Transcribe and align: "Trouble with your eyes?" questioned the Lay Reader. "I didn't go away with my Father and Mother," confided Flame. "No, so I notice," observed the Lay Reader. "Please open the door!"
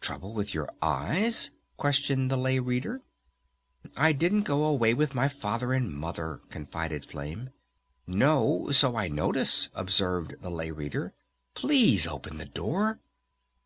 "Trouble 0.00 0.32
with 0.32 0.54
your 0.54 0.70
eyes?" 0.80 1.50
questioned 1.76 2.30
the 2.30 2.38
Lay 2.38 2.58
Reader. 2.58 3.02
"I 3.98 4.14
didn't 4.14 4.44
go 4.44 4.64
away 4.64 4.94
with 4.94 5.14
my 5.14 5.28
Father 5.28 5.74
and 5.74 5.92
Mother," 5.92 6.40
confided 6.48 7.04
Flame. 7.04 7.50
"No, 8.06 8.70
so 8.70 8.96
I 8.96 9.08
notice," 9.08 9.68
observed 9.74 10.36
the 10.40 10.48
Lay 10.48 10.70
Reader. 10.70 11.12
"Please 11.54 12.06
open 12.06 12.38
the 12.38 12.46
door!" 12.46 12.98